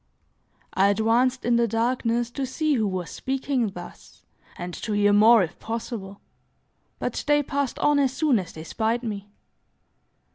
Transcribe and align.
I 0.73 0.87
advanced 0.87 1.45
in 1.45 1.57
the 1.57 1.67
darkness 1.67 2.31
to 2.31 2.43
see 2.47 2.73
who 2.73 2.87
was 2.87 3.11
speaking 3.11 3.67
thus, 3.69 4.23
and 4.57 4.73
to 4.73 4.93
hear 4.93 5.13
more 5.13 5.43
if 5.43 5.59
possible; 5.59 6.21
but 6.97 7.23
they 7.27 7.43
passed 7.43 7.77
on 7.77 7.99
as 7.99 8.11
soon 8.11 8.39
as 8.39 8.51
they 8.51 8.63
spied 8.63 9.03
me. 9.03 9.29